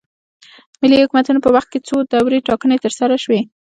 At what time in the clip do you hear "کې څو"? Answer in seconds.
1.71-1.95